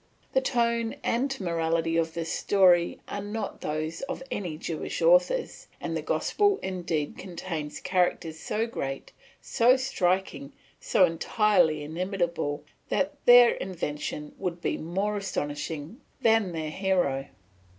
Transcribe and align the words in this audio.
The 0.33 0.41
tone 0.41 0.95
and 1.03 1.39
morality 1.39 1.95
of 1.95 2.15
this 2.15 2.33
story 2.33 2.99
are 3.07 3.21
not 3.21 3.61
those 3.61 4.01
of 4.09 4.23
any 4.31 4.57
Jewish 4.57 4.99
authors, 4.99 5.67
and 5.79 5.95
the 5.95 6.01
gospel 6.01 6.57
indeed 6.63 7.19
contains 7.19 7.79
characters 7.79 8.39
so 8.39 8.65
great, 8.65 9.11
so 9.43 9.77
striking, 9.77 10.53
so 10.79 11.05
entirely 11.05 11.83
inimitable, 11.83 12.63
that 12.89 13.13
their 13.27 13.51
invention 13.51 14.33
would 14.39 14.59
be 14.59 14.75
more 14.75 15.17
astonishing 15.17 16.01
than 16.23 16.51
their 16.51 16.71
hero. 16.71 17.27